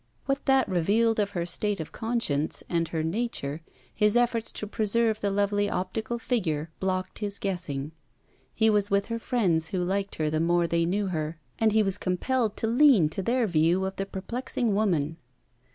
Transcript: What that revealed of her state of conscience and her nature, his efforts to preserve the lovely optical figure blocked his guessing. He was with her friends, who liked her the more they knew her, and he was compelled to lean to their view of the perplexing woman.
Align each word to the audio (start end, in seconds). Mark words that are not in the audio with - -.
What 0.25 0.47
that 0.47 0.67
revealed 0.67 1.19
of 1.19 1.29
her 1.37 1.45
state 1.45 1.79
of 1.79 1.91
conscience 1.91 2.63
and 2.67 2.87
her 2.87 3.03
nature, 3.03 3.61
his 3.93 4.17
efforts 4.17 4.51
to 4.53 4.65
preserve 4.65 5.21
the 5.21 5.29
lovely 5.29 5.69
optical 5.69 6.17
figure 6.17 6.71
blocked 6.79 7.19
his 7.19 7.37
guessing. 7.37 7.91
He 8.55 8.67
was 8.67 8.89
with 8.89 9.09
her 9.09 9.19
friends, 9.19 9.67
who 9.67 9.77
liked 9.83 10.15
her 10.15 10.31
the 10.31 10.39
more 10.39 10.65
they 10.65 10.87
knew 10.87 11.05
her, 11.09 11.37
and 11.59 11.71
he 11.71 11.83
was 11.83 11.99
compelled 11.99 12.57
to 12.57 12.65
lean 12.67 13.09
to 13.09 13.21
their 13.21 13.45
view 13.45 13.85
of 13.85 13.97
the 13.97 14.07
perplexing 14.07 14.73
woman. 14.73 15.17